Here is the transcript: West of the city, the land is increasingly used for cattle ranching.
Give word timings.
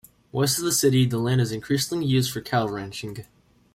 West 0.31 0.57
of 0.57 0.65
the 0.65 0.71
city, 0.71 1.05
the 1.05 1.19
land 1.19 1.39
is 1.41 1.51
increasingly 1.51 2.07
used 2.07 2.31
for 2.31 2.41
cattle 2.41 2.69
ranching. 2.71 3.23